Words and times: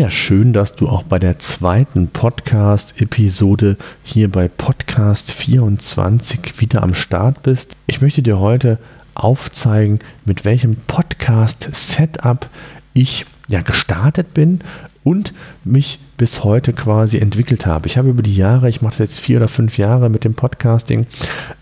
Ja, 0.00 0.08
schön, 0.08 0.54
dass 0.54 0.76
du 0.76 0.88
auch 0.88 1.02
bei 1.02 1.18
der 1.18 1.38
zweiten 1.38 2.08
Podcast-Episode 2.08 3.76
hier 4.02 4.30
bei 4.30 4.48
Podcast 4.48 5.30
24 5.30 6.58
wieder 6.58 6.82
am 6.82 6.94
Start 6.94 7.42
bist. 7.42 7.76
Ich 7.86 8.00
möchte 8.00 8.22
dir 8.22 8.38
heute 8.38 8.78
aufzeigen, 9.12 9.98
mit 10.24 10.46
welchem 10.46 10.76
Podcast-Setup 10.76 12.48
ich 12.94 13.26
ja 13.48 13.60
gestartet 13.60 14.32
bin 14.32 14.60
und 15.02 15.32
mich 15.64 15.98
bis 16.16 16.44
heute 16.44 16.74
quasi 16.74 17.16
entwickelt 17.16 17.64
habe. 17.64 17.86
Ich 17.86 17.96
habe 17.96 18.10
über 18.10 18.22
die 18.22 18.36
Jahre, 18.36 18.68
ich 18.68 18.82
mache 18.82 18.92
das 18.92 18.98
jetzt 18.98 19.20
vier 19.20 19.38
oder 19.38 19.48
fünf 19.48 19.78
Jahre 19.78 20.10
mit 20.10 20.24
dem 20.24 20.34
Podcasting, 20.34 21.06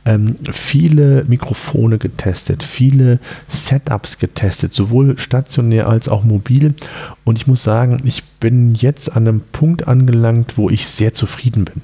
ähm, 0.04 0.34
viele 0.50 1.24
Mikrofone 1.28 1.98
getestet, 1.98 2.64
viele 2.64 3.20
Setups 3.46 4.18
getestet, 4.18 4.74
sowohl 4.74 5.16
stationär 5.16 5.88
als 5.88 6.08
auch 6.08 6.24
mobil. 6.24 6.74
Und 7.22 7.38
ich 7.38 7.46
muss 7.46 7.62
sagen, 7.62 8.00
ich 8.04 8.24
bin 8.24 8.74
jetzt 8.74 9.14
an 9.14 9.28
einem 9.28 9.42
Punkt 9.52 9.86
angelangt, 9.86 10.58
wo 10.58 10.70
ich 10.70 10.88
sehr 10.88 11.14
zufrieden 11.14 11.66
bin, 11.66 11.82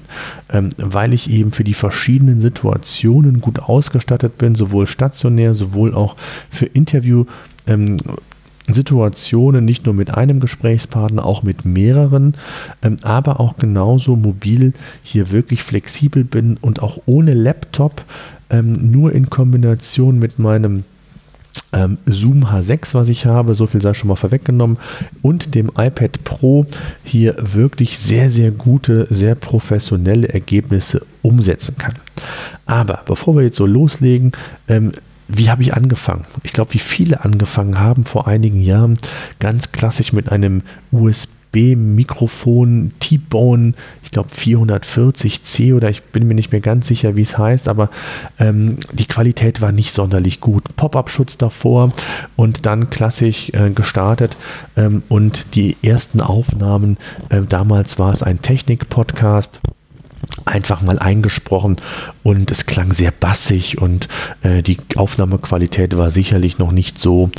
ähm, 0.51 0.69
weil 0.77 1.13
ich 1.13 1.29
eben 1.29 1.53
für 1.53 1.63
die 1.63 1.73
verschiedenen 1.73 2.41
Situationen 2.41 3.39
gut 3.39 3.59
ausgestattet 3.59 4.37
bin, 4.37 4.55
sowohl 4.55 4.85
stationär, 4.85 5.53
sowohl 5.53 5.93
auch 5.93 6.17
für 6.49 6.65
Interview. 6.65 7.23
Ähm, 7.67 7.97
Situationen, 8.67 9.63
nicht 9.65 9.85
nur 9.85 9.93
mit 9.93 10.13
einem 10.13 10.39
Gesprächspartner, 10.39 11.25
auch 11.25 11.43
mit 11.43 11.65
mehreren, 11.65 12.33
ähm, 12.81 12.97
aber 13.03 13.39
auch 13.39 13.57
genauso 13.57 14.15
mobil 14.15 14.73
hier 15.03 15.31
wirklich 15.31 15.63
flexibel 15.63 16.23
bin 16.23 16.57
und 16.61 16.81
auch 16.81 16.99
ohne 17.05 17.33
Laptop, 17.33 18.03
ähm, 18.49 18.73
nur 18.73 19.11
in 19.13 19.29
Kombination 19.29 20.19
mit 20.19 20.39
meinem 20.39 20.83
ähm, 21.73 21.97
Zoom 22.05 22.45
H6, 22.45 22.93
was 22.93 23.09
ich 23.09 23.25
habe, 23.25 23.53
so 23.53 23.67
viel 23.67 23.81
sei 23.81 23.93
schon 23.93 24.07
mal 24.07 24.15
vorweggenommen, 24.15 24.77
und 25.21 25.55
dem 25.55 25.71
iPad 25.77 26.23
Pro 26.23 26.65
hier 27.03 27.35
wirklich 27.39 27.97
sehr, 27.97 28.29
sehr 28.29 28.51
gute, 28.51 29.07
sehr 29.09 29.35
professionelle 29.35 30.29
Ergebnisse 30.29 31.05
umsetzen 31.21 31.77
kann. 31.77 31.93
Aber 32.65 33.01
bevor 33.05 33.35
wir 33.35 33.43
jetzt 33.43 33.57
so 33.57 33.65
loslegen, 33.65 34.31
wie 35.27 35.49
habe 35.49 35.63
ich 35.63 35.73
angefangen? 35.73 36.25
Ich 36.43 36.53
glaube, 36.53 36.73
wie 36.73 36.79
viele 36.79 37.23
angefangen 37.23 37.79
haben 37.79 38.05
vor 38.05 38.27
einigen 38.27 38.61
Jahren, 38.61 38.97
ganz 39.39 39.71
klassisch 39.71 40.13
mit 40.13 40.31
einem 40.31 40.61
USB-Mikrofon 40.91 42.91
T-Bone, 42.99 43.73
ich 44.03 44.11
glaube 44.11 44.29
440C 44.29 45.75
oder 45.75 45.89
ich 45.89 46.03
bin 46.03 46.27
mir 46.27 46.35
nicht 46.35 46.51
mehr 46.51 46.61
ganz 46.61 46.87
sicher, 46.87 47.15
wie 47.15 47.23
es 47.23 47.37
heißt, 47.37 47.67
aber 47.67 47.89
ähm, 48.39 48.77
die 48.93 49.07
Qualität 49.07 49.61
war 49.61 49.71
nicht 49.71 49.91
sonderlich 49.91 50.41
gut. 50.41 50.75
Pop-up-Schutz 50.75 51.37
davor 51.37 51.91
und 52.35 52.65
dann 52.65 52.89
klassisch 52.89 53.49
äh, 53.49 53.71
gestartet 53.71 54.37
ähm, 54.77 55.03
und 55.09 55.55
die 55.55 55.75
ersten 55.81 56.21
Aufnahmen, 56.21 56.97
äh, 57.29 57.41
damals 57.41 57.97
war 57.97 58.13
es 58.13 58.21
ein 58.21 58.41
Technik-Podcast 58.41 59.59
einfach 60.45 60.81
mal 60.81 60.99
eingesprochen 60.99 61.77
und 62.23 62.51
es 62.51 62.65
klang 62.65 62.91
sehr 62.93 63.11
bassig 63.11 63.81
und 63.81 64.07
äh, 64.43 64.61
die 64.61 64.77
Aufnahmequalität 64.95 65.97
war 65.97 66.09
sicherlich 66.09 66.59
noch 66.59 66.71
nicht 66.71 66.99
so, 66.99 67.29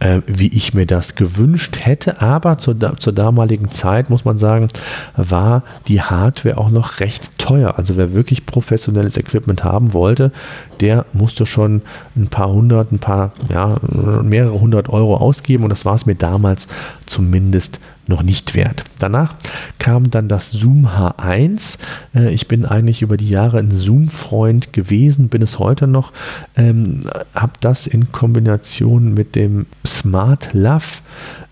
äh, 0.00 0.20
wie 0.26 0.48
ich 0.48 0.74
mir 0.74 0.86
das 0.86 1.14
gewünscht 1.14 1.78
hätte, 1.80 2.20
aber 2.20 2.58
zur, 2.58 2.76
zur 2.98 3.12
damaligen 3.12 3.68
Zeit 3.68 4.10
muss 4.10 4.24
man 4.24 4.38
sagen, 4.38 4.68
war 5.16 5.62
die 5.88 6.00
Hardware 6.00 6.58
auch 6.58 6.70
noch 6.70 7.00
recht 7.00 7.38
teuer. 7.38 7.74
Also 7.76 7.96
wer 7.96 8.14
wirklich 8.14 8.46
professionelles 8.46 9.16
Equipment 9.16 9.64
haben 9.64 9.92
wollte, 9.92 10.32
der 10.80 11.06
musste 11.12 11.46
schon 11.46 11.82
ein 12.16 12.28
paar 12.28 12.50
hundert, 12.50 12.92
ein 12.92 12.98
paar, 12.98 13.32
ja, 13.48 13.76
mehrere 14.22 14.60
hundert 14.60 14.88
Euro 14.88 15.16
ausgeben 15.16 15.64
und 15.64 15.70
das 15.70 15.84
war 15.84 15.94
es 15.94 16.06
mir 16.06 16.16
damals 16.16 16.68
zumindest 17.06 17.80
noch 18.08 18.22
nicht 18.22 18.54
wert. 18.54 18.84
Danach 18.98 19.34
kam 19.78 20.10
dann 20.10 20.28
das 20.28 20.50
Zoom 20.50 20.86
H1. 20.86 21.78
Äh, 22.14 22.32
ich 22.32 22.48
bin 22.48 22.64
eigentlich 22.64 23.02
über 23.02 23.16
die 23.16 23.28
Jahre 23.28 23.58
ein 23.58 23.70
Zoom-Freund 23.70 24.72
gewesen, 24.72 25.28
bin 25.28 25.42
es 25.42 25.58
heute 25.58 25.86
noch. 25.86 26.12
Ähm, 26.56 27.00
habe 27.34 27.52
das 27.60 27.86
in 27.86 28.12
Kombination 28.12 29.14
mit 29.14 29.34
dem 29.34 29.66
Smart 29.84 30.50
Love 30.52 31.00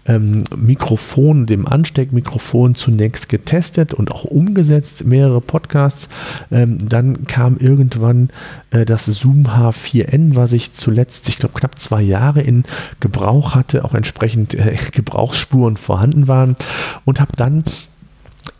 ähm, 0.06 0.42
Mikrofon, 0.56 1.46
dem 1.46 1.66
Ansteckmikrofon 1.66 2.74
zunächst 2.74 3.28
getestet 3.28 3.94
und 3.94 4.12
auch 4.12 4.24
umgesetzt, 4.24 5.04
mehrere 5.04 5.40
Podcasts. 5.40 6.08
Ähm, 6.50 6.88
dann 6.88 7.24
kam 7.26 7.56
irgendwann 7.56 8.28
äh, 8.70 8.84
das 8.84 9.06
Zoom 9.06 9.46
H4n, 9.46 10.36
was 10.36 10.52
ich 10.52 10.72
zuletzt, 10.72 11.28
ich 11.28 11.38
glaube, 11.38 11.58
knapp 11.58 11.78
zwei 11.78 12.02
Jahre 12.02 12.40
in 12.40 12.64
Gebrauch 13.00 13.54
hatte, 13.54 13.84
auch 13.84 13.94
entsprechend 13.94 14.54
äh, 14.54 14.76
Gebrauchsspuren 14.92 15.76
vorhanden 15.76 16.28
waren 16.28 16.56
und 17.04 17.20
habe 17.20 17.32
dann 17.36 17.64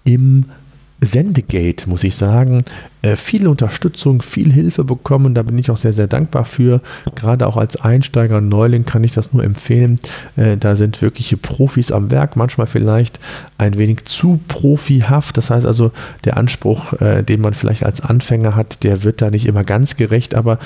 im 0.04 0.46
Sendegate, 1.00 1.88
muss 1.88 2.04
ich 2.04 2.16
sagen, 2.16 2.64
äh, 3.02 3.16
viel 3.16 3.46
Unterstützung, 3.46 4.22
viel 4.22 4.52
Hilfe 4.52 4.84
bekommen. 4.84 5.34
Da 5.34 5.42
bin 5.42 5.58
ich 5.58 5.70
auch 5.70 5.76
sehr, 5.76 5.92
sehr 5.92 6.06
dankbar 6.06 6.44
für. 6.44 6.80
Gerade 7.14 7.46
auch 7.46 7.56
als 7.56 7.76
Einsteiger 7.76 8.38
und 8.38 8.48
Neuling 8.48 8.84
kann 8.84 9.04
ich 9.04 9.12
das 9.12 9.32
nur 9.32 9.44
empfehlen. 9.44 9.98
Äh, 10.36 10.56
da 10.56 10.76
sind 10.76 11.02
wirkliche 11.02 11.36
Profis 11.36 11.92
am 11.92 12.10
Werk, 12.10 12.36
manchmal 12.36 12.66
vielleicht 12.66 13.20
ein 13.58 13.76
wenig 13.76 14.04
zu 14.04 14.40
profihaft. 14.48 15.36
Das 15.36 15.50
heißt 15.50 15.66
also, 15.66 15.92
der 16.24 16.36
Anspruch, 16.36 16.94
äh, 16.94 17.22
den 17.22 17.40
man 17.40 17.54
vielleicht 17.54 17.84
als 17.84 18.00
Anfänger 18.00 18.56
hat, 18.56 18.82
der 18.82 19.02
wird 19.02 19.20
da 19.20 19.30
nicht 19.30 19.46
immer 19.46 19.64
ganz 19.64 19.96
gerecht. 19.96 20.34
Aber 20.34 20.58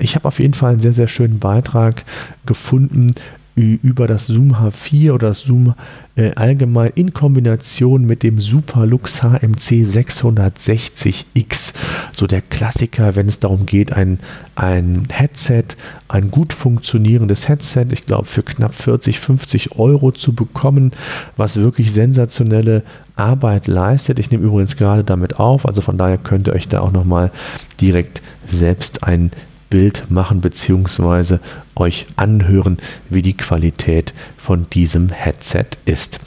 ich 0.00 0.14
habe 0.14 0.28
auf 0.28 0.38
jeden 0.38 0.54
Fall 0.54 0.72
einen 0.72 0.80
sehr, 0.80 0.92
sehr 0.92 1.08
schönen 1.08 1.38
Beitrag 1.38 2.04
gefunden 2.44 3.12
über 3.56 4.06
das 4.06 4.26
Zoom 4.26 4.54
H4 4.54 5.12
oder 5.12 5.28
das 5.28 5.40
Zoom 5.40 5.74
äh, 6.14 6.32
allgemein 6.34 6.92
in 6.94 7.14
Kombination 7.14 8.04
mit 8.04 8.22
dem 8.22 8.38
Superlux 8.38 9.22
HMC 9.22 9.82
660X. 9.84 11.72
So 12.12 12.26
der 12.26 12.42
Klassiker, 12.42 13.16
wenn 13.16 13.28
es 13.28 13.40
darum 13.40 13.64
geht, 13.64 13.94
ein, 13.94 14.18
ein 14.56 15.08
Headset, 15.10 15.64
ein 16.08 16.30
gut 16.30 16.52
funktionierendes 16.52 17.48
Headset, 17.48 17.86
ich 17.92 18.04
glaube 18.04 18.26
für 18.26 18.42
knapp 18.42 18.74
40, 18.74 19.18
50 19.18 19.78
Euro 19.78 20.12
zu 20.12 20.34
bekommen, 20.34 20.92
was 21.38 21.56
wirklich 21.56 21.92
sensationelle 21.92 22.82
Arbeit 23.16 23.68
leistet. 23.68 24.18
Ich 24.18 24.30
nehme 24.30 24.44
übrigens 24.44 24.76
gerade 24.76 25.02
damit 25.02 25.40
auf, 25.40 25.64
also 25.64 25.80
von 25.80 25.96
daher 25.96 26.18
könnt 26.18 26.48
ihr 26.48 26.52
euch 26.52 26.68
da 26.68 26.80
auch 26.80 26.92
nochmal 26.92 27.32
direkt 27.80 28.20
selbst 28.44 29.02
ein 29.02 29.30
Bild 29.70 30.10
machen 30.10 30.40
bzw. 30.40 31.38
euch 31.74 32.06
anhören, 32.16 32.78
wie 33.10 33.22
die 33.22 33.36
Qualität 33.36 34.14
von 34.36 34.66
diesem 34.70 35.08
Headset 35.08 35.66
ist. 35.84 36.20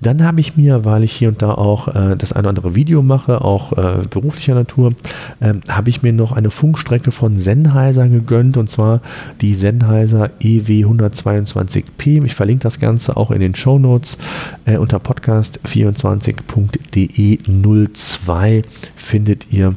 Dann 0.00 0.24
habe 0.24 0.40
ich 0.40 0.56
mir, 0.56 0.84
weil 0.84 1.04
ich 1.04 1.12
hier 1.12 1.28
und 1.28 1.42
da 1.42 1.52
auch 1.52 1.88
äh, 1.88 2.16
das 2.16 2.32
eine 2.32 2.40
oder 2.40 2.48
andere 2.50 2.74
Video 2.74 3.02
mache, 3.02 3.42
auch 3.42 3.72
äh, 3.72 4.02
beruflicher 4.08 4.54
Natur, 4.54 4.94
äh, 5.40 5.54
habe 5.68 5.88
ich 5.88 6.02
mir 6.02 6.12
noch 6.12 6.32
eine 6.32 6.50
Funkstrecke 6.50 7.12
von 7.12 7.38
Sennheiser 7.38 8.08
gegönnt 8.08 8.56
und 8.56 8.70
zwar 8.70 9.00
die 9.40 9.54
Sennheiser 9.54 10.30
EW122P. 10.42 12.24
Ich 12.24 12.34
verlinke 12.34 12.64
das 12.64 12.78
Ganze 12.78 13.16
auch 13.16 13.30
in 13.30 13.40
den 13.40 13.54
Show 13.54 13.78
Notes 13.78 14.18
äh, 14.64 14.76
unter 14.76 14.98
podcast24.de 14.98 17.38
02 17.94 18.62
findet 18.96 19.52
ihr 19.52 19.74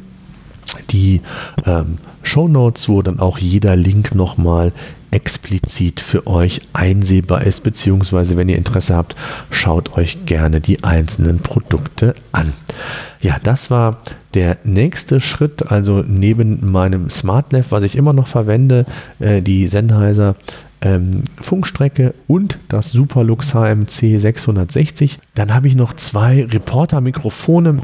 die 0.90 1.20
ähm, 1.66 1.98
Show 2.22 2.48
Notes, 2.48 2.88
wo 2.88 3.02
dann 3.02 3.20
auch 3.20 3.38
jeder 3.38 3.76
Link 3.76 4.14
nochmal 4.14 4.72
explizit 5.10 6.00
für 6.00 6.26
euch 6.26 6.60
einsehbar 6.72 7.42
ist, 7.42 7.62
beziehungsweise 7.62 8.36
wenn 8.36 8.48
ihr 8.48 8.56
Interesse 8.56 8.94
habt, 8.94 9.16
schaut 9.50 9.96
euch 9.96 10.24
gerne 10.24 10.60
die 10.60 10.84
einzelnen 10.84 11.40
Produkte 11.40 12.14
an. 12.32 12.52
Ja, 13.20 13.36
das 13.42 13.70
war 13.70 13.98
der 14.34 14.58
nächste 14.64 15.20
Schritt, 15.20 15.70
also 15.70 16.02
neben 16.06 16.70
meinem 16.70 17.10
SmartLav, 17.10 17.72
was 17.72 17.82
ich 17.82 17.96
immer 17.96 18.12
noch 18.12 18.28
verwende, 18.28 18.86
äh, 19.18 19.42
die 19.42 19.66
Sennheiser 19.66 20.36
ähm, 20.82 21.24
Funkstrecke 21.40 22.14
und 22.26 22.58
das 22.68 22.90
Superlux 22.90 23.54
HMC 23.54 24.18
660. 24.18 25.18
Dann 25.34 25.52
habe 25.52 25.68
ich 25.68 25.74
noch 25.74 25.94
zwei 25.94 26.44
Reporter-Mikrofone 26.44 27.80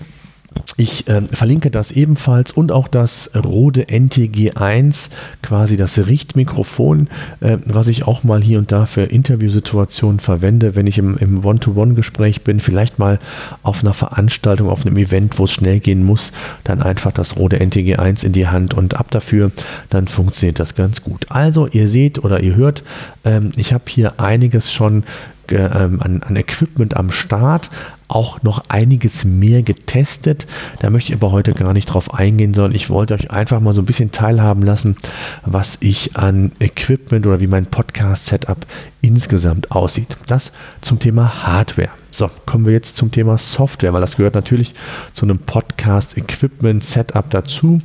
ich 0.76 1.08
äh, 1.08 1.22
verlinke 1.22 1.70
das 1.70 1.90
ebenfalls 1.90 2.52
und 2.52 2.70
auch 2.70 2.88
das 2.88 3.30
Rode 3.34 3.84
NTG1, 3.84 5.10
quasi 5.42 5.76
das 5.76 5.98
Richtmikrofon, 6.06 7.08
äh, 7.40 7.56
was 7.64 7.88
ich 7.88 8.06
auch 8.06 8.24
mal 8.24 8.42
hier 8.42 8.58
und 8.58 8.72
da 8.72 8.84
für 8.84 9.02
Interviewsituationen 9.02 10.20
verwende, 10.20 10.76
wenn 10.76 10.86
ich 10.86 10.98
im, 10.98 11.16
im 11.16 11.44
One-to-One-Gespräch 11.44 12.42
bin, 12.42 12.60
vielleicht 12.60 12.98
mal 12.98 13.18
auf 13.62 13.82
einer 13.82 13.94
Veranstaltung, 13.94 14.68
auf 14.68 14.84
einem 14.84 14.98
Event, 14.98 15.38
wo 15.38 15.44
es 15.44 15.52
schnell 15.52 15.80
gehen 15.80 16.04
muss, 16.04 16.32
dann 16.64 16.82
einfach 16.82 17.12
das 17.12 17.36
Rode 17.36 17.56
NTG1 17.58 18.24
in 18.24 18.32
die 18.32 18.48
Hand 18.48 18.74
und 18.74 18.98
ab 18.98 19.10
dafür, 19.10 19.50
dann 19.88 20.08
funktioniert 20.08 20.60
das 20.60 20.74
ganz 20.74 21.02
gut. 21.02 21.26
Also 21.30 21.66
ihr 21.68 21.88
seht 21.88 22.22
oder 22.22 22.40
ihr 22.40 22.54
hört, 22.54 22.82
ähm, 23.24 23.52
ich 23.56 23.72
habe 23.72 23.84
hier 23.88 24.20
einiges 24.20 24.72
schon 24.72 25.04
ähm, 25.52 26.00
an, 26.02 26.22
an, 26.22 26.36
Equipment 26.36 26.96
am 26.96 27.10
Start, 27.10 27.70
auch 28.08 28.42
noch 28.42 28.62
einiges 28.68 29.24
mehr 29.24 29.62
getestet. 29.62 30.46
Da 30.80 30.90
möchte 30.90 31.12
ich 31.12 31.18
aber 31.18 31.32
heute 31.32 31.52
gar 31.52 31.72
nicht 31.72 31.86
drauf 31.86 32.14
eingehen, 32.14 32.54
sondern 32.54 32.74
ich 32.74 32.90
wollte 32.90 33.14
euch 33.14 33.30
einfach 33.30 33.60
mal 33.60 33.74
so 33.74 33.82
ein 33.82 33.86
bisschen 33.86 34.12
teilhaben 34.12 34.62
lassen, 34.62 34.96
was 35.44 35.78
ich 35.80 36.16
an 36.16 36.52
Equipment 36.60 37.26
oder 37.26 37.40
wie 37.40 37.46
mein 37.46 37.66
Podcast-Setup 37.66 38.66
insgesamt 39.00 39.70
aussieht. 39.72 40.16
Das 40.26 40.52
zum 40.80 40.98
Thema 40.98 41.46
Hardware. 41.46 41.90
So, 42.10 42.30
kommen 42.46 42.64
wir 42.64 42.72
jetzt 42.72 42.96
zum 42.96 43.10
Thema 43.10 43.36
Software, 43.36 43.92
weil 43.92 44.00
das 44.00 44.16
gehört 44.16 44.34
natürlich 44.34 44.74
zu 45.12 45.26
einem 45.26 45.38
Podcast-Equipment-Setup 45.38 47.28
dazu. 47.28 47.80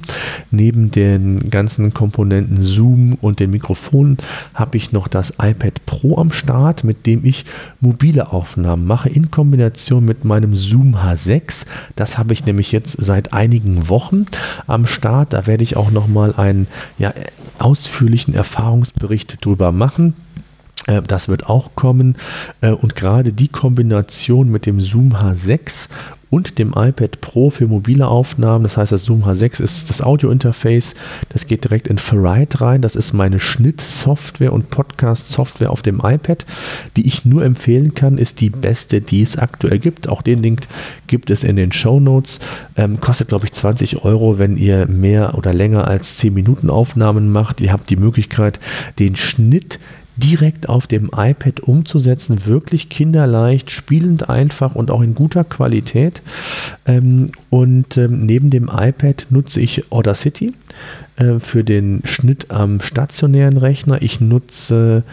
Neben 0.52 0.90
den 0.90 1.50
ganzen 1.50 1.94
Komponenten 1.94 2.62
Zoom 2.62 3.16
und 3.16 3.40
den 3.42 3.50
Mikrofonen 3.52 4.18
habe 4.54 4.78
ich 4.78 4.94
noch 4.94 5.10
das 5.10 5.34
iPad 5.42 5.86
Pro 5.86 6.18
am 6.18 6.32
Start, 6.32 6.84
mit 6.86 7.06
dem 7.06 7.26
ich 7.26 7.46
mobile 7.82 8.32
Aufnahmen 8.32 8.88
mache 8.88 9.10
in 9.10 9.32
Kombination 9.32 10.06
mit 10.06 10.24
meinem 10.24 10.56
Zoom 10.56 10.96
H6. 10.96 11.66
Das 11.96 12.18
habe 12.18 12.32
ich 12.32 12.46
nämlich 12.46 12.72
jetzt 12.72 13.04
seit 13.04 13.34
einigen 13.34 13.90
Wochen 13.90 14.28
am 14.66 14.86
Start. 14.86 15.34
Da 15.34 15.46
werde 15.46 15.64
ich 15.64 15.76
auch 15.76 15.92
noch 15.92 16.08
mal 16.08 16.34
einen 16.36 16.68
ja, 16.98 17.14
ausführlichen 17.60 18.34
Erfahrungsbericht 18.34 19.44
drüber 19.44 19.72
machen. 19.72 20.14
Äh, 20.88 21.02
das 21.02 21.28
wird 21.28 21.48
auch 21.48 21.76
kommen. 21.76 22.16
Äh, 22.62 22.72
und 22.72 22.96
gerade 22.96 23.34
die 23.34 23.48
Kombination 23.48 24.50
mit 24.50 24.66
dem 24.66 24.82
Zoom 24.82 25.16
H6 25.16 25.90
und 26.32 26.58
dem 26.58 26.70
iPad 26.70 27.20
Pro 27.20 27.50
für 27.50 27.68
mobile 27.68 28.08
Aufnahmen. 28.08 28.64
Das 28.64 28.78
heißt, 28.78 28.94
das 28.94 29.04
Zoom 29.04 29.26
H6 29.26 29.62
ist 29.62 29.90
das 29.90 30.02
Audio-Interface. 30.02 30.96
Das 31.30 31.46
geht 31.46 31.66
direkt 31.66 31.88
in 31.88 31.98
Ferrite 31.98 32.62
rein. 32.62 32.82
Das 32.82 32.96
ist 32.96 33.12
meine 33.14 33.40
Schnittsoftware 33.40 34.54
und 34.54 34.70
Podcast-Software 34.70 35.70
auf 35.70 35.82
dem 35.82 36.02
iPad, 36.02 36.46
die 36.96 37.06
ich 37.06 37.26
nur 37.26 37.44
empfehlen 37.44 37.94
kann, 37.94 38.18
ist 38.18 38.40
die 38.40 38.50
beste, 38.50 39.02
die 39.02 39.22
es 39.22 39.38
aktuell 39.38 39.78
gibt. 39.78 40.08
Auch 40.08 40.22
den 40.22 40.42
Link 40.42 40.62
gibt 41.08 41.30
es 41.30 41.44
in 41.44 41.58
den 41.58 41.74
Show 41.74 42.00
Notes. 42.00 42.40
Ähm, 42.78 43.02
kostet, 43.02 43.28
glaube 43.28 43.46
ich, 43.46 43.52
20 43.52 44.06
Euro, 44.06 44.40
wenn 44.40 44.56
ihr 44.56 44.88
mehr 44.88 45.38
oder 45.38 45.54
länger 45.54 45.86
als 45.86 46.18
10 46.18 46.34
Minuten 46.34 46.70
Aufnahmen 46.70 47.30
macht. 47.30 47.60
Ihr 47.60 47.74
habt 47.74 47.90
die 47.90 47.98
Möglichkeit, 47.98 48.62
den 49.00 49.18
Schnitt 49.18 49.80
direkt 50.24 50.70
auf 50.70 50.88
dem 50.88 51.10
iPad 51.16 51.62
umzusetzen. 51.62 52.46
Wirklich 52.46 52.90
kinderleicht, 52.90 53.72
spielend 53.72 54.30
einfach 54.30 54.76
und 54.76 54.92
auch 54.92 55.02
in 55.02 55.16
guter 55.16 55.44
Qualität. 55.44 56.22
Ähm, 56.86 57.32
und 57.50 57.98
ähm, 57.98 58.26
neben 58.26 58.50
dem 58.50 58.70
iPad 58.72 59.28
nutze 59.30 59.60
ich 59.60 59.92
Audacity 59.92 60.54
äh, 61.18 61.40
für 61.40 61.64
den 61.64 62.02
Schnitt 62.06 62.52
am 62.52 62.82
stationären 62.82 63.58
Rechner. 63.58 64.02
Ich 64.02 64.22
nutze 64.22 65.04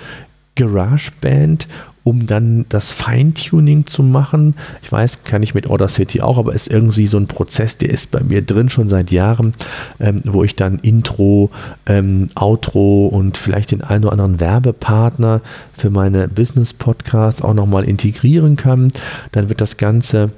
GarageBand 0.59 1.69
um 2.09 2.27
dann 2.27 2.65
das 2.71 2.91
Feintuning 2.91 3.87
zu 3.87 4.03
machen. 4.03 4.55
Ich 4.83 4.91
weiß, 4.91 5.25
kann 5.25 5.43
ich 5.43 5.55
mit 5.55 5.69
Audacity 5.69 6.23
auch, 6.23 6.39
aber 6.39 6.55
ist 6.55 6.69
irgendwie 6.69 7.07
so 7.07 7.19
ein 7.19 7.27
Prozess, 7.27 7.77
der 7.77 7.91
ist 7.91 8.11
bei 8.11 8.21
mir 8.21 8.41
drin 8.41 8.71
schon 8.71 8.89
seit 8.89 9.11
Jahren, 9.11 9.53
ähm, 10.01 10.23
wo 10.25 10.43
ich 10.43 10.57
dann 10.57 10.79
Intro, 10.79 11.51
ähm, 11.85 12.29
Outro 12.35 13.09
und 13.09 13.37
vielleicht 13.37 13.73
den 13.73 13.83
einen 13.83 14.05
oder 14.05 14.13
anderen 14.13 14.41
Werbepartner 14.41 15.43
für 15.77 15.91
meine 15.91 16.29
Business-Podcasts 16.29 17.43
auch 17.43 17.55
nochmal 17.55 17.85
integrieren 17.85 18.57
kann. 18.57 18.89
Dann 19.33 19.51
wird 19.51 19.61
das 19.61 19.77
Ganze 19.77 20.31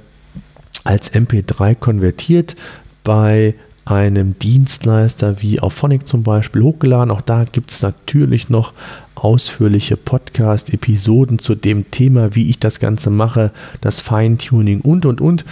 als 0.83 1.13
MP3 1.13 1.75
konvertiert 1.75 2.57
bei 3.05 3.55
einem 3.95 4.37
Dienstleister 4.39 5.41
wie 5.41 5.59
auf 5.59 5.73
Phonic 5.73 6.07
zum 6.07 6.23
Beispiel 6.23 6.61
hochgeladen. 6.61 7.11
Auch 7.11 7.21
da 7.21 7.43
gibt 7.43 7.71
es 7.71 7.81
natürlich 7.81 8.49
noch 8.49 8.73
ausführliche 9.15 9.97
Podcast-Episoden 9.97 11.39
zu 11.39 11.55
dem 11.55 11.91
Thema, 11.91 12.35
wie 12.35 12.49
ich 12.49 12.59
das 12.59 12.79
Ganze 12.79 13.09
mache, 13.09 13.51
das 13.81 14.01
Feintuning 14.01 14.81
und, 14.81 15.05
und, 15.05 15.21
und. 15.21 15.45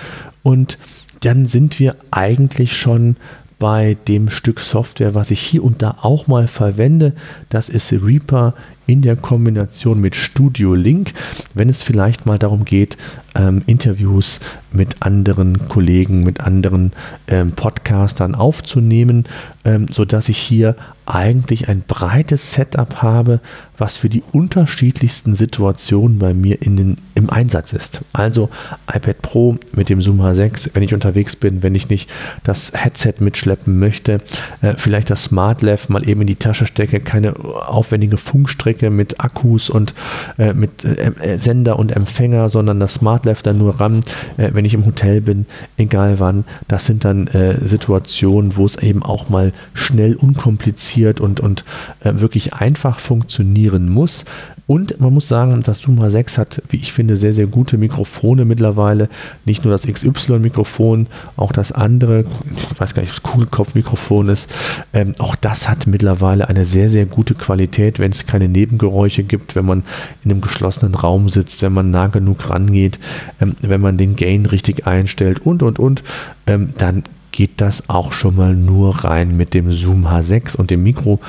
Und 0.44 0.78
dann 1.22 1.46
sind 1.46 1.80
wir 1.80 1.96
eigentlich 2.12 2.78
schon 2.78 3.18
bei 3.60 3.98
dem 4.08 4.30
Stück 4.30 4.62
Software, 4.62 5.14
was 5.14 5.32
ich 5.32 5.42
hier 5.42 5.64
und 5.64 5.82
da 5.82 5.98
auch 6.02 6.28
mal 6.28 6.48
verwende. 6.48 7.14
Das 7.50 7.68
ist 7.68 7.92
Reaper 7.92 8.54
in 8.88 9.02
der 9.02 9.18
Kombination 9.18 10.02
mit 10.02 10.16
Studio 10.16 10.74
Link, 10.74 11.14
wenn 11.54 11.70
es 11.70 11.84
vielleicht 11.84 12.26
mal 12.26 12.40
darum 12.40 12.66
geht, 12.66 12.98
ähm, 13.36 13.62
Interviews 13.68 14.40
mit 14.72 15.02
anderen 15.02 15.68
Kollegen, 15.68 16.24
mit 16.24 16.40
anderen 16.40 16.94
ähm, 17.28 17.52
Podcastern 17.52 18.34
aufzunehmen, 18.34 19.26
ähm, 19.66 19.88
sodass 19.92 20.30
ich 20.30 20.40
hier 20.40 20.76
eigentlich 21.10 21.68
ein 21.68 21.84
breites 21.88 22.54
Setup 22.54 23.02
habe, 23.02 23.40
was 23.78 23.98
für 23.98 24.10
die 24.10 24.24
unterschiedlichsten 24.32 25.36
Situationen 25.36 26.20
bei 26.20 26.34
mir 26.34 26.62
in 26.62 26.76
den, 26.76 26.98
im 27.16 27.30
Einsatz 27.30 27.74
ist. 27.74 28.02
Also 28.14 28.50
iPad 28.94 29.22
Pro 29.22 29.58
mit 29.74 29.90
dem 29.90 30.02
Zoom 30.02 30.22
H6, 30.22 30.72
wenn 30.74 30.84
ich 30.84 30.94
unterwegs 30.94 31.36
bin, 31.36 31.64
wenn 31.64 31.76
ich 31.76 31.90
nicht 31.90 32.10
das 32.44 32.74
Headset 32.76 33.16
mitschleppen 33.20 33.80
möchte, 33.80 34.22
äh, 34.62 34.76
vielleicht 34.78 35.10
das 35.10 35.24
Smart 35.26 35.64
mal 35.90 36.08
eben 36.08 36.22
in 36.22 36.28
die 36.28 36.36
Tasche 36.36 36.68
stecke, 36.68 37.00
keine 37.00 37.34
aufwendige 37.40 38.18
Funkstrecke 38.18 38.90
mit 38.90 39.20
Akkus 39.20 39.70
und 39.70 39.94
äh, 40.38 40.54
mit 40.54 40.86
äh, 40.86 41.12
äh 41.20 41.38
Sender 41.40 41.80
und 41.80 41.92
Empfänger, 41.92 42.50
sondern 42.50 42.80
das 42.80 42.96
Smart 42.96 43.26
dann 43.44 43.58
nur 43.58 43.80
ran, 43.80 44.02
äh, 44.38 44.52
wenn 44.54 44.66
ich 44.66 44.74
im 44.74 44.86
Hotel 44.86 45.22
bin, 45.22 45.46
egal 45.78 46.20
wann. 46.20 46.46
Das 46.68 46.86
sind 46.86 47.04
dann 47.04 47.28
äh, 47.28 47.60
Situationen, 47.66 48.56
wo 48.56 48.66
es 48.66 48.78
eben 48.78 49.04
auch 49.04 49.30
mal 49.30 49.54
schnell, 49.74 50.16
unkompliziert 50.16 50.99
und, 51.22 51.40
und 51.40 51.64
wirklich 52.02 52.54
einfach 52.54 53.00
funktionieren 53.00 53.90
muss. 53.90 54.26
Und 54.70 55.00
man 55.00 55.12
muss 55.16 55.28
sagen, 55.28 55.64
das 55.66 55.80
Zoom 55.80 56.00
H6 56.00 56.38
hat, 56.38 56.62
wie 56.70 56.78
ich 56.78 56.94
finde, 56.94 57.16
sehr, 57.16 57.34
sehr 57.34 57.48
gute 57.48 57.80
Mikrofone 57.80 58.46
mittlerweile. 58.46 59.10
Nicht 59.44 59.66
nur 59.66 59.72
das 59.72 59.88
XY-Mikrofon, 59.88 61.08
auch 61.38 61.52
das 61.52 61.72
andere, 61.72 62.24
ich 62.56 62.80
weiß 62.80 62.94
gar 62.94 63.02
nicht, 63.02 63.12
das 63.12 63.24
Kugelkopf-Mikrofon 63.24 64.30
ist. 64.30 64.48
Ähm, 64.94 65.16
auch 65.18 65.36
das 65.36 65.68
hat 65.68 65.88
mittlerweile 65.88 66.50
eine 66.50 66.66
sehr, 66.66 66.92
sehr 66.92 67.08
gute 67.08 67.34
Qualität, 67.34 67.98
wenn 67.98 68.12
es 68.12 68.28
keine 68.28 68.48
Nebengeräusche 68.48 69.24
gibt, 69.24 69.56
wenn 69.56 69.66
man 69.66 69.84
in 70.24 70.30
einem 70.30 70.42
geschlossenen 70.42 70.94
Raum 70.94 71.30
sitzt, 71.30 71.64
wenn 71.64 71.74
man 71.74 71.90
nah 71.90 72.06
genug 72.06 72.48
rangeht, 72.48 73.00
ähm, 73.42 73.56
wenn 73.62 73.82
man 73.82 73.98
den 73.98 74.16
Gain 74.16 74.46
richtig 74.46 74.86
einstellt 74.86 75.40
und, 75.48 75.64
und, 75.64 75.80
und. 75.80 76.04
Ähm, 76.46 76.76
dann 76.78 77.02
geht 77.32 77.62
das 77.62 77.90
auch 77.90 78.12
schon 78.12 78.36
mal 78.36 78.56
nur 78.56 79.04
rein 79.04 79.38
mit 79.38 79.54
dem 79.54 79.72
Zoom 79.72 80.08
H6 80.08 80.56
und 80.56 80.72
dem 80.72 80.84
Mikro. 80.84 81.20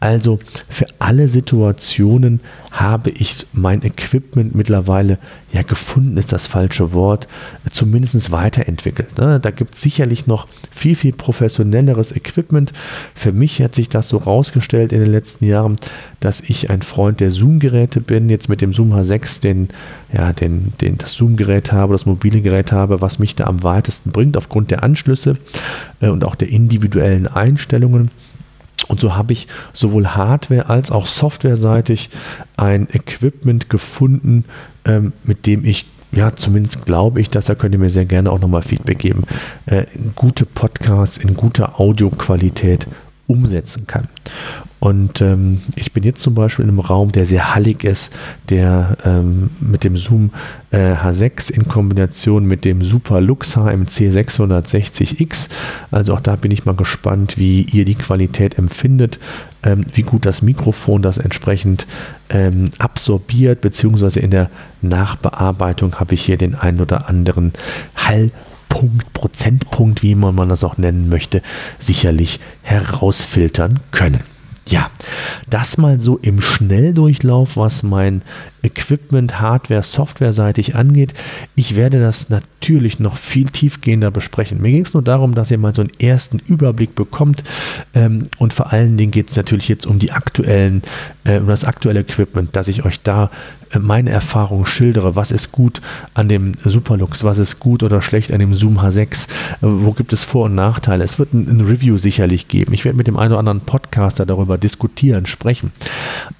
Also 0.00 0.38
für 0.68 0.86
alle 0.98 1.28
Situationen 1.28 2.40
habe 2.70 3.10
ich 3.10 3.46
mein 3.52 3.82
Equipment 3.82 4.54
mittlerweile, 4.54 5.18
ja 5.52 5.62
gefunden 5.62 6.16
ist 6.16 6.32
das 6.32 6.46
falsche 6.46 6.92
Wort, 6.92 7.26
zumindest 7.70 8.30
weiterentwickelt. 8.30 9.18
Ne? 9.18 9.40
Da 9.40 9.50
gibt 9.50 9.74
es 9.74 9.82
sicherlich 9.82 10.26
noch 10.26 10.46
viel, 10.70 10.94
viel 10.94 11.12
professionelleres 11.12 12.14
Equipment. 12.14 12.72
Für 13.14 13.32
mich 13.32 13.60
hat 13.60 13.74
sich 13.74 13.88
das 13.88 14.08
so 14.08 14.18
rausgestellt 14.18 14.92
in 14.92 15.00
den 15.00 15.10
letzten 15.10 15.46
Jahren, 15.46 15.76
dass 16.20 16.40
ich 16.40 16.70
ein 16.70 16.82
Freund 16.82 17.18
der 17.20 17.30
Zoom-Geräte 17.30 18.00
bin, 18.00 18.30
jetzt 18.30 18.48
mit 18.48 18.60
dem 18.60 18.72
Zoom 18.72 18.92
H6 18.92 19.40
den, 19.40 19.68
ja, 20.12 20.32
den, 20.32 20.72
den, 20.80 20.96
das 20.96 21.14
Zoom-Gerät 21.14 21.72
habe, 21.72 21.94
das 21.94 22.06
mobile 22.06 22.40
Gerät 22.40 22.70
habe, 22.70 23.00
was 23.00 23.18
mich 23.18 23.34
da 23.34 23.44
am 23.44 23.64
weitesten 23.64 24.12
bringt 24.12 24.36
aufgrund 24.36 24.70
der 24.70 24.84
Anschlüsse 24.84 25.36
und 26.00 26.24
auch 26.24 26.34
der 26.34 26.48
individuellen 26.48 27.26
Einstellungen. 27.26 28.10
Und 28.88 29.00
so 29.00 29.14
habe 29.16 29.32
ich 29.32 29.46
sowohl 29.72 30.08
Hardware 30.08 30.68
als 30.68 30.90
auch 30.90 31.06
softwareseitig 31.06 32.10
ein 32.56 32.88
Equipment 32.90 33.68
gefunden, 33.68 34.44
ähm, 34.84 35.12
mit 35.22 35.46
dem 35.46 35.64
ich 35.64 35.86
ja, 36.12 36.34
zumindest 36.34 36.86
glaube 36.86 37.20
ich 37.20 37.28
das, 37.28 37.46
da 37.46 37.54
könnt 37.54 37.74
ihr 37.74 37.78
mir 37.78 37.90
sehr 37.90 38.04
gerne 38.04 38.32
auch 38.32 38.40
nochmal 38.40 38.62
Feedback 38.62 38.98
geben, 38.98 39.24
äh, 39.66 39.84
gute 40.16 40.44
Podcasts 40.44 41.18
in 41.18 41.36
guter 41.36 41.78
Audioqualität 41.78 42.88
umsetzen 43.28 43.86
kann. 43.86 44.08
Und 44.80 45.20
ähm, 45.20 45.60
ich 45.76 45.92
bin 45.92 46.02
jetzt 46.04 46.22
zum 46.22 46.34
Beispiel 46.34 46.64
in 46.64 46.70
einem 46.70 46.80
Raum, 46.80 47.12
der 47.12 47.26
sehr 47.26 47.54
hallig 47.54 47.84
ist, 47.84 48.12
der 48.48 48.96
ähm, 49.04 49.50
mit 49.60 49.84
dem 49.84 49.98
Zoom 49.98 50.30
äh, 50.70 50.94
H6 50.94 51.52
in 51.52 51.68
Kombination 51.68 52.46
mit 52.46 52.64
dem 52.64 52.82
Super 52.82 53.20
Lux 53.20 53.56
HMC 53.56 54.08
660X. 54.08 55.50
Also 55.90 56.14
auch 56.14 56.20
da 56.20 56.34
bin 56.36 56.50
ich 56.50 56.64
mal 56.64 56.74
gespannt, 56.74 57.36
wie 57.36 57.62
ihr 57.62 57.84
die 57.84 57.94
Qualität 57.94 58.56
empfindet, 58.56 59.18
ähm, 59.62 59.84
wie 59.92 60.02
gut 60.02 60.24
das 60.24 60.40
Mikrofon 60.40 61.02
das 61.02 61.18
entsprechend 61.18 61.86
ähm, 62.30 62.70
absorbiert, 62.78 63.60
beziehungsweise 63.60 64.20
in 64.20 64.30
der 64.30 64.50
Nachbearbeitung 64.80 66.00
habe 66.00 66.14
ich 66.14 66.22
hier 66.22 66.38
den 66.38 66.54
einen 66.54 66.80
oder 66.80 67.06
anderen 67.08 67.52
Hall 67.94 68.28
Punkt, 68.70 69.12
Prozentpunkt, 69.12 70.02
wie 70.02 70.14
man 70.14 70.48
das 70.48 70.64
auch 70.64 70.78
nennen 70.78 71.10
möchte, 71.10 71.42
sicherlich 71.78 72.40
herausfiltern 72.62 73.80
können. 73.90 74.20
Ja, 74.68 74.90
das 75.48 75.78
mal 75.78 76.00
so 76.00 76.18
im 76.18 76.40
Schnelldurchlauf, 76.40 77.56
was 77.56 77.82
mein 77.82 78.22
Equipment, 78.62 79.40
Hardware, 79.40 79.82
Software-seitig 79.82 80.74
angeht. 80.74 81.14
Ich 81.54 81.76
werde 81.76 82.00
das 82.00 82.28
natürlich 82.30 83.00
noch 83.00 83.16
viel 83.16 83.48
tiefgehender 83.48 84.10
besprechen. 84.10 84.60
Mir 84.60 84.70
ging 84.70 84.84
es 84.84 84.94
nur 84.94 85.02
darum, 85.02 85.34
dass 85.34 85.50
ihr 85.50 85.58
mal 85.58 85.74
so 85.74 85.82
einen 85.82 85.92
ersten 85.98 86.38
Überblick 86.38 86.94
bekommt 86.94 87.42
ähm, 87.94 88.28
und 88.38 88.52
vor 88.52 88.72
allen 88.72 88.96
Dingen 88.96 89.12
geht 89.12 89.30
es 89.30 89.36
natürlich 89.36 89.68
jetzt 89.68 89.86
um 89.86 89.98
die 89.98 90.12
aktuellen, 90.12 90.82
äh, 91.24 91.38
um 91.38 91.46
das 91.46 91.64
aktuelle 91.64 92.00
Equipment, 92.00 92.54
dass 92.56 92.68
ich 92.68 92.84
euch 92.84 93.00
da 93.00 93.30
meine 93.78 94.10
Erfahrungen 94.10 94.66
schildere. 94.66 95.16
Was 95.16 95.30
ist 95.30 95.52
gut 95.52 95.80
an 96.14 96.28
dem 96.28 96.54
Superlux? 96.64 97.24
Was 97.24 97.38
ist 97.38 97.60
gut 97.60 97.82
oder 97.82 98.02
schlecht 98.02 98.32
an 98.32 98.40
dem 98.40 98.54
Zoom 98.54 98.80
H6? 98.80 99.28
Wo 99.60 99.92
gibt 99.92 100.12
es 100.12 100.24
Vor- 100.24 100.46
und 100.46 100.54
Nachteile? 100.54 101.04
Es 101.04 101.18
wird 101.18 101.32
ein, 101.32 101.48
ein 101.48 101.60
Review 101.60 101.98
sicherlich 101.98 102.48
geben. 102.48 102.72
Ich 102.72 102.84
werde 102.84 102.96
mit 102.96 103.06
dem 103.06 103.16
einen 103.16 103.32
oder 103.32 103.38
anderen 103.38 103.60
Podcaster 103.60 104.26
darüber 104.26 104.58
diskutieren, 104.58 105.26
sprechen. 105.26 105.72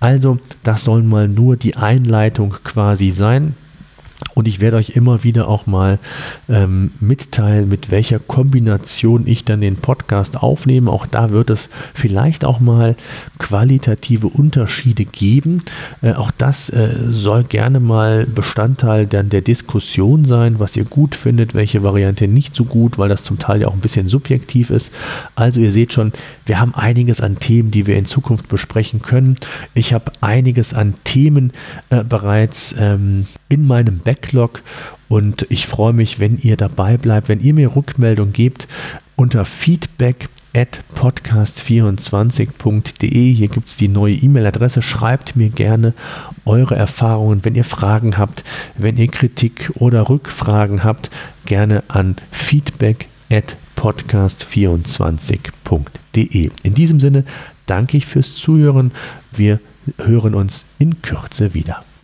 Also, 0.01 0.39
das 0.63 0.85
soll 0.85 1.03
mal 1.03 1.29
nur 1.29 1.57
die 1.57 1.77
Einleitung 2.11 2.57
quasi 2.65 3.11
sein. 3.13 3.55
Und 4.35 4.49
ich 4.49 4.61
werde 4.61 4.77
euch 4.77 4.91
immer 4.91 5.25
wieder 5.25 5.49
auch 5.49 5.67
mal 5.67 5.99
ähm, 6.49 6.93
mitteilen, 7.01 7.69
mit 7.69 7.91
welcher 7.91 8.19
Kombination 8.19 9.27
ich 9.27 9.45
dann 9.45 9.61
den 9.61 9.77
Podcast 9.77 10.43
aufnehme. 10.43 10.91
Auch 10.91 11.07
da 11.07 11.31
wird 11.31 11.51
es 11.51 11.69
vielleicht 11.95 12.45
auch 12.45 12.61
mal 12.61 12.97
qualitative 13.39 14.29
Unterschiede 14.29 15.05
geben. 15.05 15.63
Äh, 16.03 16.13
auch 16.13 16.31
das 16.31 16.71
äh, 16.71 16.89
soll 17.11 17.45
gerne 17.45 17.81
mal 17.81 18.27
Bestandteil 18.27 19.07
dann 19.07 19.29
der 19.29 19.43
Diskussion 19.43 20.25
sein, 20.25 20.59
was 20.59 20.77
ihr 20.77 20.85
gut 20.85 21.15
findet, 21.15 21.55
welche 21.55 21.83
Variante 21.83 22.29
nicht 22.29 22.55
so 22.55 22.65
gut, 22.65 22.99
weil 22.99 23.09
das 23.09 23.25
zum 23.25 23.39
Teil 23.39 23.63
ja 23.63 23.69
auch 23.69 23.75
ein 23.75 23.81
bisschen 23.81 24.09
subjektiv 24.09 24.71
ist. 24.71 24.93
Also 25.35 25.61
ihr 25.61 25.73
seht 25.73 25.93
schon, 25.93 26.13
wir 26.47 26.61
haben 26.61 26.75
einiges 26.75 27.21
an 27.21 27.39
Themen, 27.39 27.71
die 27.71 27.87
wir 27.87 27.97
in 27.97 28.07
Zukunft 28.07 28.49
besprechen 28.49 29.03
können. 29.03 29.37
Ich 29.75 29.93
habe 29.93 30.13
einiges 30.21 30.75
an 30.75 30.95
Themen 31.05 31.53
äh, 31.91 32.05
bereits 32.05 32.75
ähm, 32.79 33.27
in 33.51 33.67
meinem 33.67 33.99
Backlog 33.99 34.63
und 35.09 35.45
ich 35.51 35.67
freue 35.67 35.93
mich, 35.93 36.21
wenn 36.21 36.39
ihr 36.39 36.57
dabei 36.57 36.97
bleibt, 36.97 37.29
wenn 37.29 37.41
ihr 37.41 37.53
mir 37.53 37.77
Rückmeldung 37.77 38.33
gebt 38.33 38.67
unter 39.17 39.45
feedback 39.45 40.31
at 40.55 40.83
podcast24.de. 40.95 43.35
Hier 43.35 43.49
gibt 43.49 43.69
es 43.69 43.77
die 43.77 43.89
neue 43.89 44.15
E-Mail-Adresse. 44.15 44.81
Schreibt 44.83 45.35
mir 45.37 45.51
gerne 45.51 45.93
eure 46.45 46.75
Erfahrungen, 46.77 47.45
wenn 47.45 47.55
ihr 47.55 47.65
Fragen 47.65 48.19
habt, 48.19 48.43
wenn 48.77 48.97
ihr 48.97 49.07
Kritik 49.09 49.71
oder 49.75 50.09
Rückfragen 50.09 50.85
habt, 50.85 51.11
gerne 51.45 51.83
an 51.89 52.17
feedback 52.31 53.09
at 53.31 53.57
podcast24.de. 53.77 56.51
In 56.63 56.75
diesem 56.75 57.01
Sinne 57.01 57.25
danke 57.67 57.97
ich 57.97 58.07
fürs 58.07 58.37
Zuhören. 58.37 58.93
Wir 59.33 59.59
hören 59.99 60.35
uns 60.35 60.67
in 60.79 61.03
Kürze 61.03 61.55
wieder. 61.55 61.85